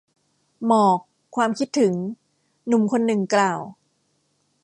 [0.65, 0.99] หมอก
[1.35, 1.93] ความคิดถึง
[2.67, 3.59] หนุ่มคนหนึ่งกล่าว